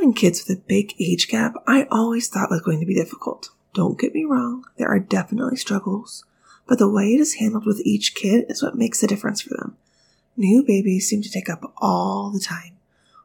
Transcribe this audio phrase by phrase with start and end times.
[0.00, 3.50] Having kids with a big age gap, I always thought was going to be difficult.
[3.74, 6.24] Don't get me wrong, there are definitely struggles,
[6.66, 9.50] but the way it is handled with each kid is what makes the difference for
[9.50, 9.76] them.
[10.38, 12.78] New babies seem to take up all the time.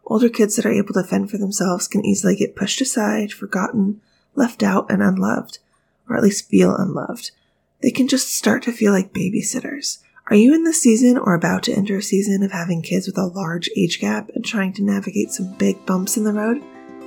[0.05, 4.01] Older kids that are able to fend for themselves can easily get pushed aside, forgotten,
[4.35, 5.59] left out, and unloved,
[6.09, 7.31] or at least feel unloved.
[7.81, 9.99] They can just start to feel like babysitters.
[10.27, 13.15] Are you in the season or about to enter a season of having kids with
[13.15, 16.63] a large age gap and trying to navigate some big bumps in the road?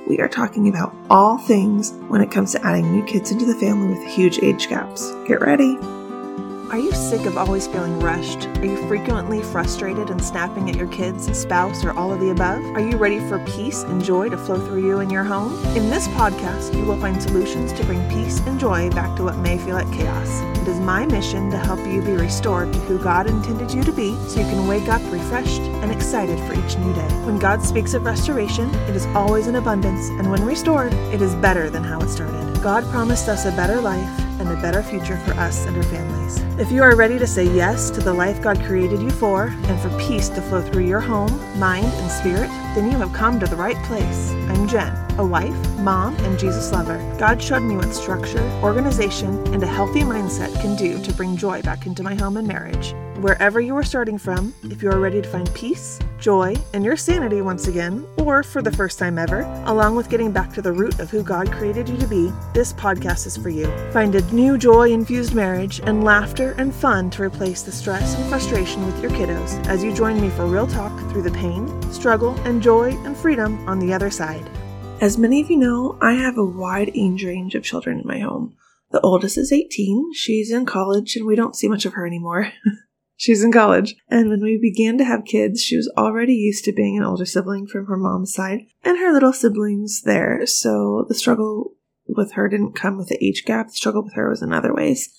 [0.07, 3.59] We are talking about all things when it comes to adding new kids into the
[3.59, 5.11] family with huge age gaps.
[5.27, 5.77] Get ready!
[6.71, 8.45] Are you sick of always feeling rushed?
[8.45, 12.63] Are you frequently frustrated and snapping at your kids, spouse, or all of the above?
[12.75, 15.51] Are you ready for peace and joy to flow through you and your home?
[15.75, 19.37] In this podcast, you will find solutions to bring peace and joy back to what
[19.37, 20.29] may feel like chaos.
[20.59, 23.91] It is my mission to help you be restored to who God intended you to
[23.91, 27.09] be so you can wake up refreshed and excited for each new day.
[27.25, 31.33] When God speaks of restoration, it is always in abundance, and when restored, it is
[31.33, 32.61] better than how it started.
[32.61, 35.83] God promised us a better life and a better future for us and our
[36.59, 39.79] If you are ready to say yes to the life God created you for and
[39.79, 43.47] for peace to flow through your home, mind, and spirit, then you have come to
[43.47, 44.31] the right place.
[44.49, 46.97] I'm Jen, a wife, mom, and Jesus lover.
[47.17, 51.61] God showed me what structure, organization, and a healthy mindset can do to bring joy
[51.61, 52.93] back into my home and marriage.
[53.19, 56.95] Wherever you are starting from, if you are ready to find peace, joy, and your
[56.95, 60.71] sanity once again, or for the first time ever, along with getting back to the
[60.71, 63.67] root of who God created you to be, this podcast is for you.
[63.91, 68.29] Find a new joy infused marriage and laughter and fun to replace the stress and
[68.29, 72.39] frustration with your kiddos as you join me for real talk through the pain, struggle,
[72.45, 74.49] and joy and freedom on the other side.
[75.01, 78.19] As many of you know, I have a wide age range of children in my
[78.19, 78.55] home.
[78.91, 82.53] The oldest is 18, she's in college, and we don't see much of her anymore.
[83.19, 83.97] She's in college.
[84.07, 87.25] And when we began to have kids, she was already used to being an older
[87.25, 90.47] sibling from her mom's side and her little siblings there.
[90.47, 91.73] So the struggle
[92.07, 93.67] with her didn't come with the age gap.
[93.67, 95.13] The struggle with her was in other ways.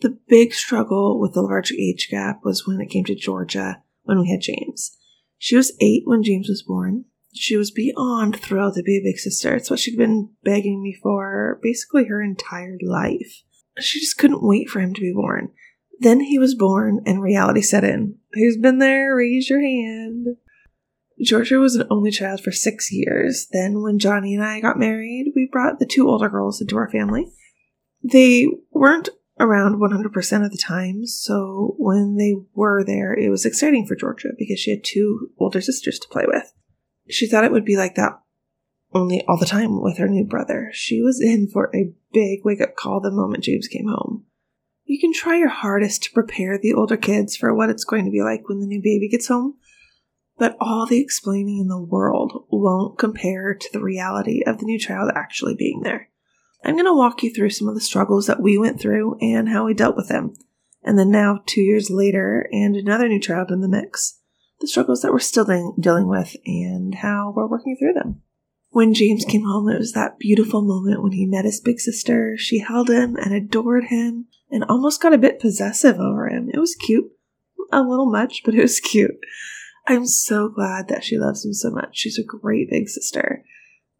[0.00, 4.20] The big struggle with the large age gap was when it came to Georgia when
[4.20, 4.96] we had James.
[5.38, 7.06] She was eight when James was born.
[7.34, 9.56] She was beyond thrilled to be a big sister.
[9.56, 13.42] It's what she'd been begging me for basically her entire life.
[13.80, 15.50] She just couldn't wait for him to be born.
[16.00, 18.16] Then he was born and reality set in.
[18.34, 19.14] Who's been there?
[19.16, 20.36] Raise your hand.
[21.22, 23.46] Georgia was an only child for six years.
[23.50, 26.90] Then, when Johnny and I got married, we brought the two older girls into our
[26.90, 27.32] family.
[28.02, 29.08] They weren't
[29.40, 34.28] around 100% of the time, so when they were there, it was exciting for Georgia
[34.38, 36.52] because she had two older sisters to play with.
[37.08, 38.20] She thought it would be like that
[38.92, 40.70] only all the time with her new brother.
[40.72, 44.24] She was in for a big wake up call the moment James came home.
[44.86, 48.10] You can try your hardest to prepare the older kids for what it's going to
[48.10, 49.56] be like when the new baby gets home,
[50.38, 54.78] but all the explaining in the world won't compare to the reality of the new
[54.78, 56.08] child actually being there.
[56.64, 59.48] I'm going to walk you through some of the struggles that we went through and
[59.48, 60.34] how we dealt with them.
[60.84, 64.20] And then now, two years later, and another new child in the mix,
[64.60, 68.22] the struggles that we're still de- dealing with and how we're working through them.
[68.70, 72.36] When James came home, it was that beautiful moment when he met his big sister.
[72.36, 76.50] She held him and adored him and almost got a bit possessive over him.
[76.52, 77.10] It was cute.
[77.72, 79.18] A little much, but it was cute.
[79.86, 81.90] I'm so glad that she loves him so much.
[81.96, 83.44] She's a great big sister.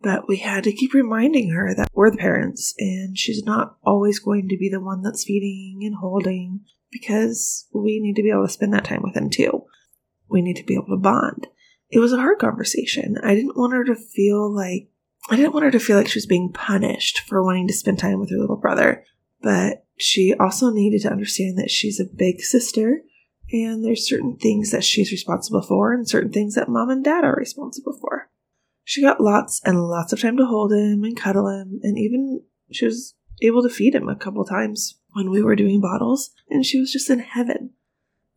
[0.00, 4.18] But we had to keep reminding her that we're the parents and she's not always
[4.18, 8.46] going to be the one that's feeding and holding because we need to be able
[8.46, 9.64] to spend that time with him too.
[10.28, 11.46] We need to be able to bond.
[11.90, 13.16] It was a hard conversation.
[13.22, 14.88] I didn't want her to feel like
[15.28, 17.98] I didn't want her to feel like she was being punished for wanting to spend
[17.98, 19.04] time with her little brother.
[19.42, 23.02] But she also needed to understand that she's a big sister
[23.52, 27.24] and there's certain things that she's responsible for and certain things that mom and dad
[27.24, 28.28] are responsible for.
[28.84, 32.42] She got lots and lots of time to hold him and cuddle him, and even
[32.70, 36.64] she was able to feed him a couple times when we were doing bottles, and
[36.64, 37.70] she was just in heaven.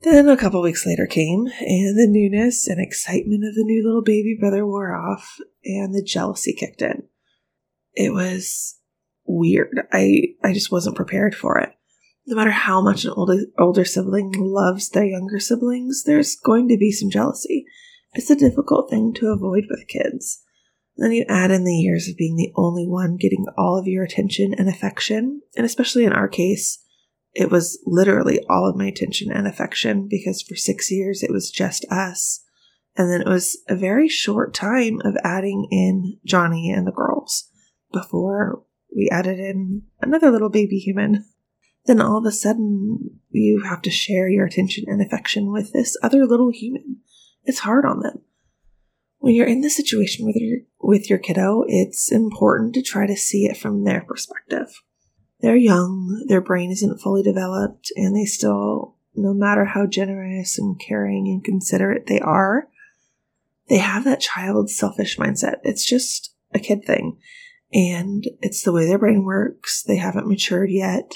[0.01, 4.01] Then a couple weeks later came, and the newness and excitement of the new little
[4.01, 7.03] baby brother wore off, and the jealousy kicked in.
[7.93, 8.78] It was
[9.29, 9.87] weird.
[9.93, 11.69] I I just wasn't prepared for it.
[12.25, 16.77] No matter how much an older older sibling loves their younger siblings, there's going to
[16.77, 17.65] be some jealousy.
[18.13, 20.41] It's a difficult thing to avoid with kids.
[20.97, 24.03] Then you add in the years of being the only one getting all of your
[24.03, 26.83] attention and affection, and especially in our case,
[27.33, 31.51] it was literally all of my attention and affection because for six years it was
[31.51, 32.43] just us.
[32.97, 37.49] And then it was a very short time of adding in Johnny and the girls
[37.93, 38.63] before
[38.95, 41.25] we added in another little baby human.
[41.85, 45.97] Then all of a sudden, you have to share your attention and affection with this
[46.03, 46.97] other little human.
[47.43, 48.21] It's hard on them.
[49.19, 53.15] When you're in this situation with your, with your kiddo, it's important to try to
[53.15, 54.81] see it from their perspective.
[55.41, 60.79] They're young, their brain isn't fully developed, and they still, no matter how generous and
[60.79, 62.69] caring and considerate they are,
[63.69, 65.55] they have that child's selfish mindset.
[65.63, 67.17] It's just a kid thing.
[67.73, 69.83] And it's the way their brain works.
[69.83, 71.13] They haven't matured yet.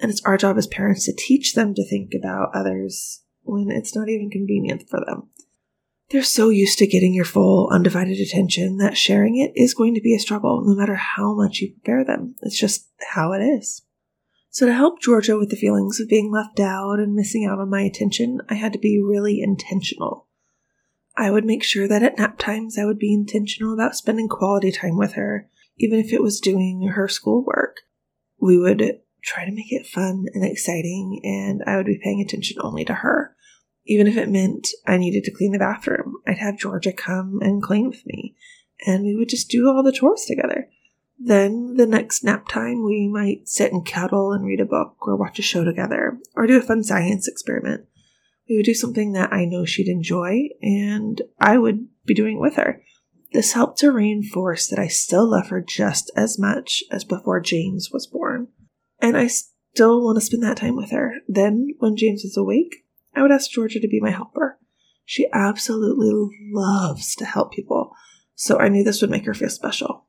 [0.00, 3.94] And it's our job as parents to teach them to think about others when it's
[3.94, 5.28] not even convenient for them.
[6.10, 10.00] They're so used to getting your full, undivided attention that sharing it is going to
[10.00, 12.34] be a struggle no matter how much you prepare them.
[12.42, 13.82] It's just how it is.
[14.50, 17.70] So, to help Georgia with the feelings of being left out and missing out on
[17.70, 20.26] my attention, I had to be really intentional.
[21.16, 24.70] I would make sure that at nap times I would be intentional about spending quality
[24.70, 25.48] time with her,
[25.78, 27.78] even if it was doing her schoolwork.
[28.40, 32.56] We would try to make it fun and exciting, and I would be paying attention
[32.60, 33.36] only to her.
[33.86, 37.62] Even if it meant I needed to clean the bathroom, I'd have Georgia come and
[37.62, 38.36] clean with me,
[38.86, 40.68] and we would just do all the chores together.
[41.18, 45.16] Then, the next nap time, we might sit and cuddle and read a book or
[45.16, 47.86] watch a show together or do a fun science experiment.
[48.48, 52.56] We would do something that I know she'd enjoy, and I would be doing with
[52.56, 52.82] her.
[53.32, 57.90] This helped to reinforce that I still love her just as much as before James
[57.92, 58.48] was born.
[59.00, 61.14] And I still want to spend that time with her.
[61.26, 62.84] Then, when James is awake,
[63.14, 64.58] I would ask Georgia to be my helper.
[65.04, 66.12] She absolutely
[66.52, 67.92] loves to help people,
[68.34, 70.06] so I knew this would make her feel special.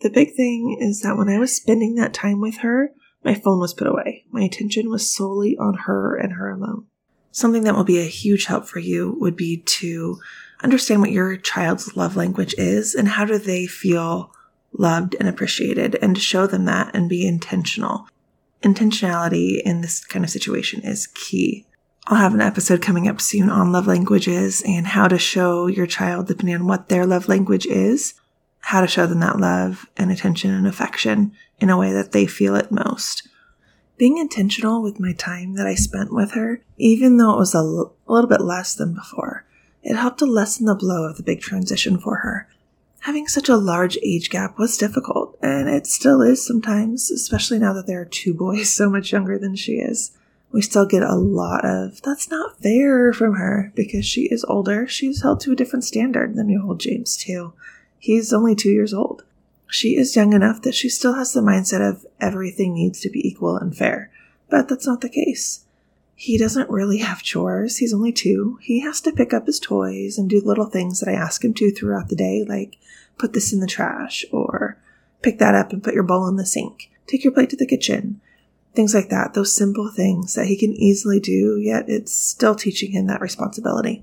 [0.00, 2.90] The big thing is that when I was spending that time with her,
[3.24, 4.24] my phone was put away.
[4.30, 6.86] My attention was solely on her and her alone.
[7.30, 10.20] Something that will be a huge help for you would be to
[10.62, 14.32] understand what your child's love language is and how do they feel
[14.72, 18.08] loved and appreciated and to show them that and be intentional.
[18.62, 21.66] Intentionality in this kind of situation is key.
[22.06, 25.86] I'll have an episode coming up soon on love languages and how to show your
[25.86, 28.14] child, depending on what their love language is,
[28.60, 32.26] how to show them that love and attention and affection in a way that they
[32.26, 33.28] feel it most.
[33.96, 37.58] Being intentional with my time that I spent with her, even though it was a,
[37.58, 39.46] l- a little bit less than before,
[39.84, 42.48] it helped to lessen the blow of the big transition for her.
[43.00, 47.74] Having such a large age gap was difficult, and it still is sometimes, especially now
[47.74, 50.12] that there are two boys so much younger than she is.
[50.50, 54.86] We still get a lot of, that's not fair from her because she is older.
[54.86, 57.52] She's held to a different standard than you hold James to.
[57.98, 59.24] He's only two years old.
[59.66, 63.26] She is young enough that she still has the mindset of everything needs to be
[63.26, 64.10] equal and fair,
[64.48, 65.63] but that's not the case.
[66.24, 67.76] He doesn't really have chores.
[67.76, 68.58] He's only two.
[68.62, 71.52] He has to pick up his toys and do little things that I ask him
[71.52, 72.78] to throughout the day, like
[73.18, 74.78] put this in the trash or
[75.20, 76.90] pick that up and put your bowl in the sink.
[77.06, 78.22] Take your plate to the kitchen.
[78.72, 79.34] Things like that.
[79.34, 84.02] Those simple things that he can easily do, yet it's still teaching him that responsibility.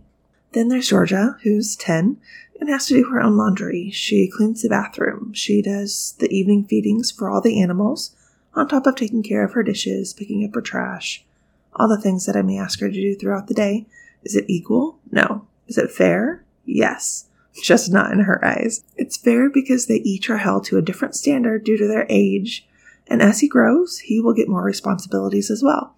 [0.51, 2.17] Then there's Georgia, who's 10
[2.59, 3.89] and has to do her own laundry.
[3.89, 5.33] She cleans the bathroom.
[5.33, 8.15] She does the evening feedings for all the animals,
[8.53, 11.25] on top of taking care of her dishes, picking up her trash,
[11.73, 13.85] all the things that I may ask her to do throughout the day.
[14.23, 14.99] Is it equal?
[15.11, 15.47] No.
[15.67, 16.43] Is it fair?
[16.65, 17.27] Yes.
[17.61, 18.83] Just not in her eyes.
[18.95, 22.67] It's fair because they each are held to a different standard due to their age,
[23.07, 25.95] and as he grows, he will get more responsibilities as well.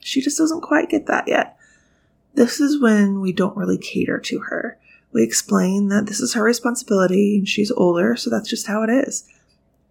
[0.00, 1.58] She just doesn't quite get that yet.
[2.34, 4.78] This is when we don't really cater to her.
[5.12, 8.90] We explain that this is her responsibility and she's older, so that's just how it
[8.90, 9.28] is.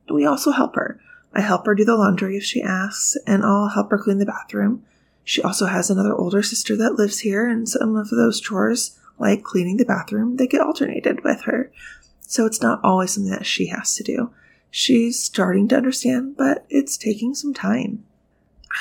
[0.10, 1.00] We also help her.
[1.34, 4.25] I help her do the laundry if she asks, and I'll help her clean the
[4.25, 4.86] bathroom.
[5.25, 9.44] She also has another older sister that lives here, and some of those chores, like
[9.44, 11.72] cleaning the bathroom, they get alternated with her.
[12.22, 14.29] So it's not always something that she has to do.
[14.70, 18.05] She's starting to understand, but it's taking some time.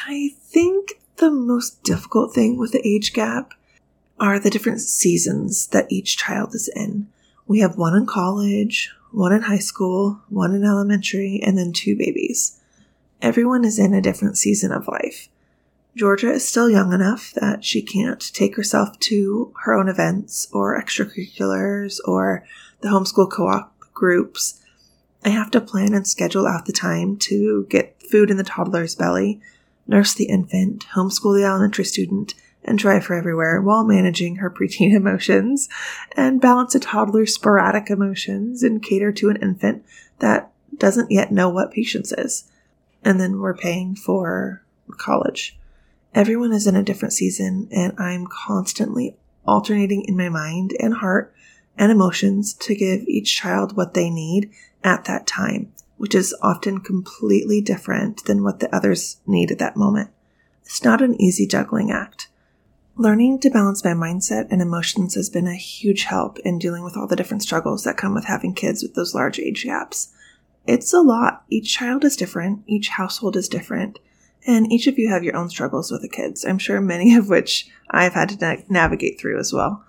[0.06, 3.54] I think the most difficult thing with the age gap
[4.20, 7.08] are the different seasons that each child is in.
[7.46, 11.96] We have one in college, one in high school, one in elementary, and then two
[11.96, 12.60] babies.
[13.22, 15.28] Everyone is in a different season of life.
[15.96, 20.80] Georgia is still young enough that she can't take herself to her own events or
[20.80, 22.44] extracurriculars or
[22.80, 24.60] the homeschool co op groups.
[25.24, 28.96] I have to plan and schedule out the time to get food in the toddler's
[28.96, 29.40] belly,
[29.86, 32.34] nurse the infant, homeschool the elementary student,
[32.64, 35.68] and drive her everywhere while managing her preteen emotions
[36.16, 39.84] and balance a toddler's sporadic emotions and cater to an infant
[40.18, 42.50] that doesn't yet know what patience is.
[43.04, 44.62] And then we're paying for
[44.98, 45.56] college.
[46.14, 51.34] Everyone is in a different season, and I'm constantly alternating in my mind and heart
[51.76, 54.50] and emotions to give each child what they need
[54.84, 59.76] at that time, which is often completely different than what the others need at that
[59.76, 60.10] moment.
[60.64, 62.28] It's not an easy juggling act.
[62.96, 66.96] Learning to balance my mindset and emotions has been a huge help in dealing with
[66.96, 70.12] all the different struggles that come with having kids with those large age gaps.
[70.64, 71.44] It's a lot.
[71.50, 73.98] Each child is different, each household is different,
[74.46, 76.44] and each of you have your own struggles with the kids.
[76.44, 79.84] I'm sure many of which I've had to na- navigate through as well.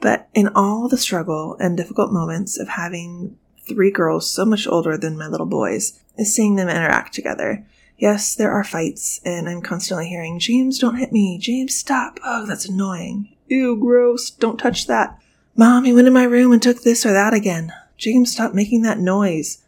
[0.00, 3.36] But in all the struggle and difficult moments of having
[3.66, 7.66] three girls so much older than my little boys, is seeing them interact together.
[7.96, 11.38] Yes, there are fights, and I'm constantly hearing, James, don't hit me.
[11.38, 12.18] James, stop.
[12.24, 13.34] Oh, that's annoying.
[13.48, 14.30] Ew, gross.
[14.30, 15.18] Don't touch that.
[15.56, 17.72] Mom, he went in my room and took this or that again.
[17.96, 19.62] James, stop making that noise.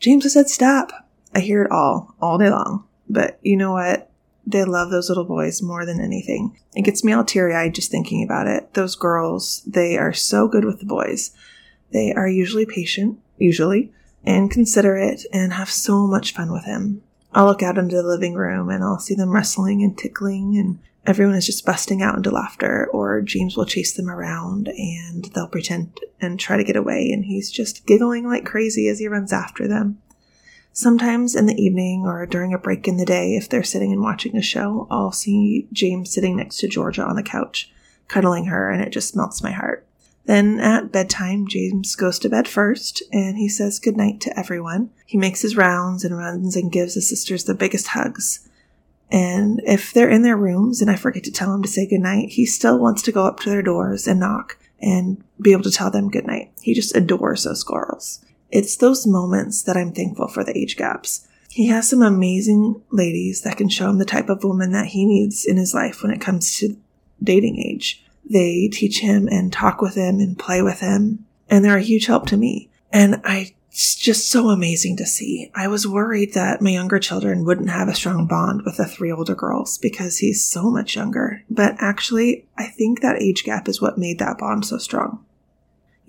[0.00, 0.90] James, I said stop.
[1.34, 2.87] I hear it all, all day long.
[3.08, 4.10] But you know what?
[4.46, 6.58] They love those little boys more than anything.
[6.74, 8.72] It gets me all teary eyed just thinking about it.
[8.74, 11.32] Those girls, they are so good with the boys.
[11.90, 13.92] They are usually patient, usually,
[14.24, 17.02] and considerate and have so much fun with him.
[17.34, 20.78] I'll look out into the living room and I'll see them wrestling and tickling, and
[21.06, 25.48] everyone is just busting out into laughter, or James will chase them around and they'll
[25.48, 29.32] pretend and try to get away, and he's just giggling like crazy as he runs
[29.32, 30.00] after them.
[30.78, 34.00] Sometimes in the evening or during a break in the day, if they're sitting and
[34.00, 37.68] watching a show, I'll see James sitting next to Georgia on the couch,
[38.06, 39.84] cuddling her, and it just melts my heart.
[40.26, 44.90] Then at bedtime, James goes to bed first and he says goodnight to everyone.
[45.04, 48.48] He makes his rounds and runs and gives his sisters the biggest hugs.
[49.10, 52.28] And if they're in their rooms and I forget to tell him to say goodnight,
[52.28, 55.72] he still wants to go up to their doors and knock and be able to
[55.72, 56.52] tell them goodnight.
[56.62, 58.24] He just adores those girls.
[58.50, 61.26] It's those moments that I'm thankful for the age gaps.
[61.50, 65.04] He has some amazing ladies that can show him the type of woman that he
[65.04, 66.76] needs in his life when it comes to
[67.22, 68.04] dating age.
[68.28, 72.06] They teach him and talk with him and play with him, and they're a huge
[72.06, 72.70] help to me.
[72.92, 75.52] And I it's just so amazing to see.
[75.54, 79.12] I was worried that my younger children wouldn't have a strong bond with the three
[79.12, 81.44] older girls because he's so much younger.
[81.48, 85.24] But actually, I think that age gap is what made that bond so strong.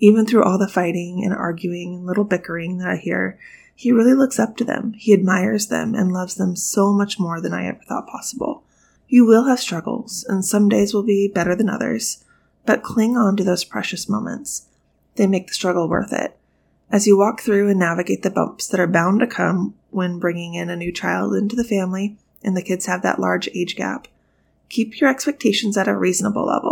[0.00, 3.38] Even through all the fighting and arguing and little bickering that I hear,
[3.74, 4.94] he really looks up to them.
[4.94, 8.64] He admires them and loves them so much more than I ever thought possible.
[9.08, 12.24] You will have struggles, and some days will be better than others,
[12.64, 14.66] but cling on to those precious moments.
[15.16, 16.36] They make the struggle worth it.
[16.90, 20.54] As you walk through and navigate the bumps that are bound to come when bringing
[20.54, 24.08] in a new child into the family and the kids have that large age gap,
[24.68, 26.69] keep your expectations at a reasonable level.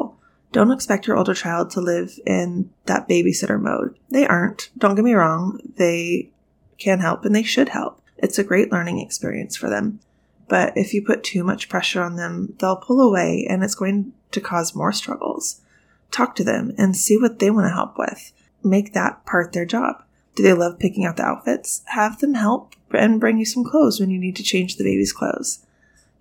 [0.52, 3.99] Don't expect your older child to live in that babysitter mode.
[4.11, 4.71] They aren't.
[4.78, 5.61] Don't get me wrong.
[5.76, 6.31] They
[6.78, 8.00] can help and they should help.
[8.17, 10.00] It's a great learning experience for them.
[10.49, 14.12] But if you put too much pressure on them, they'll pull away and it's going
[14.33, 15.61] to cause more struggles.
[16.11, 18.33] Talk to them and see what they want to help with.
[18.64, 20.02] Make that part their job.
[20.35, 21.83] Do they love picking out the outfits?
[21.87, 25.12] Have them help and bring you some clothes when you need to change the baby's
[25.12, 25.67] clothes.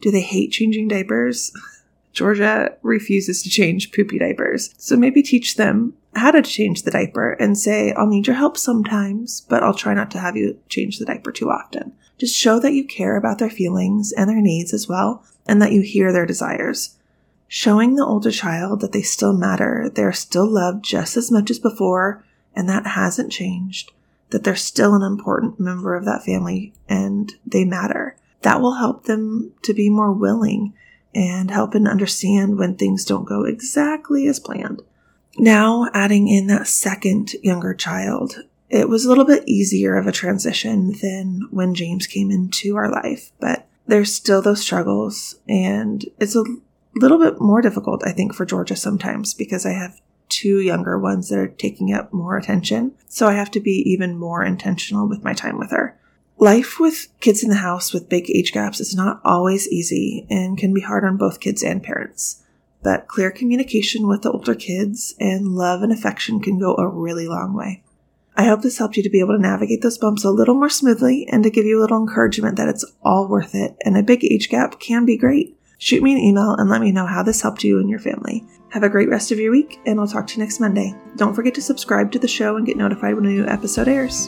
[0.02, 1.52] Do they hate changing diapers?
[2.18, 4.74] Georgia refuses to change poopy diapers.
[4.80, 8.58] So maybe teach them how to change the diaper and say, I'll need your help
[8.58, 11.94] sometimes, but I'll try not to have you change the diaper too often.
[12.18, 15.74] Just show that you care about their feelings and their needs as well, and that
[15.74, 16.96] you hear their desires.
[17.48, 21.60] Showing the older child that they still matter, they're still loved just as much as
[21.60, 23.92] before, and that hasn't changed,
[24.32, 28.18] that they're still an important member of that family and they matter.
[28.42, 30.74] That will help them to be more willing
[31.14, 34.82] and help and understand when things don't go exactly as planned.
[35.38, 40.12] Now, adding in that second younger child, it was a little bit easier of a
[40.12, 46.36] transition than when James came into our life, but there's still those struggles, and it's
[46.36, 46.44] a
[46.96, 51.30] little bit more difficult, I think, for Georgia sometimes because I have two younger ones
[51.30, 52.94] that are taking up more attention.
[53.08, 55.97] So I have to be even more intentional with my time with her.
[56.39, 60.56] Life with kids in the house with big age gaps is not always easy and
[60.56, 62.44] can be hard on both kids and parents.
[62.84, 67.27] But clear communication with the older kids and love and affection can go a really
[67.27, 67.82] long way.
[68.36, 70.70] I hope this helped you to be able to navigate those bumps a little more
[70.70, 74.03] smoothly and to give you a little encouragement that it's all worth it and a
[74.03, 75.58] big age gap can be great.
[75.79, 78.44] Shoot me an email and let me know how this helped you and your family.
[78.70, 80.94] Have a great rest of your week, and I'll talk to you next Monday.
[81.15, 84.27] Don't forget to subscribe to the show and get notified when a new episode airs.